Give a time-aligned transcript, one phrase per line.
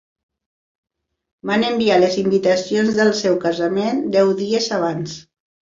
[1.49, 5.17] Van enviar les invitacions del seu casament deu dies abans.